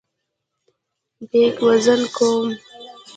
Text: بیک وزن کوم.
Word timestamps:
بیک 1.29 1.57
وزن 1.67 2.01
کوم. 2.15 2.45